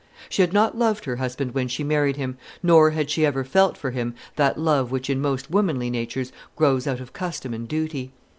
She 0.29 0.41
had 0.41 0.51
not 0.51 0.75
loved 0.75 1.05
her 1.05 1.17
husband 1.17 1.53
when 1.53 1.67
she 1.67 1.83
married 1.83 2.15
him, 2.15 2.35
nor 2.63 2.89
had 2.89 3.11
she 3.11 3.23
ever 3.23 3.43
felt 3.43 3.77
for 3.77 3.91
him 3.91 4.15
that 4.35 4.57
love 4.59 4.89
which 4.89 5.11
in 5.11 5.21
most 5.21 5.51
womanly 5.51 5.91
natures 5.91 6.31
grows 6.55 6.87
out 6.87 6.99
of 6.99 7.13
custom 7.13 7.53
and 7.53 7.67
duty. 7.67 8.11